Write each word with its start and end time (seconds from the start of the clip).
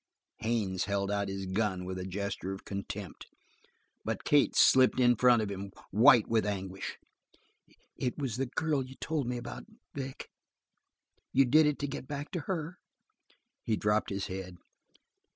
Haines 0.39 0.85
held 0.85 1.11
out 1.11 1.27
his 1.27 1.45
gun 1.45 1.85
with 1.85 1.99
a 1.99 2.07
gesture 2.07 2.53
of 2.53 2.65
contempt. 2.65 3.27
But 4.03 4.23
Kate 4.23 4.55
slipped 4.55 4.99
in 4.99 5.15
front 5.15 5.43
of 5.43 5.51
him, 5.51 5.71
white 5.91 6.25
and 6.25 6.43
anguish. 6.43 6.97
"It 7.99 8.17
was 8.17 8.37
the 8.37 8.47
girl 8.47 8.83
you 8.83 8.95
told 8.95 9.27
me 9.27 9.37
about, 9.37 9.65
Vic?" 9.93 10.21
she 10.25 10.25
said. 10.25 11.27
"You 11.33 11.45
did 11.45 11.65
it 11.67 11.77
to 11.77 11.87
get 11.87 12.07
back 12.07 12.31
to 12.31 12.39
her?" 12.49 12.79
He 13.61 13.75
dropped 13.75 14.09
his 14.09 14.25
head. 14.25 14.57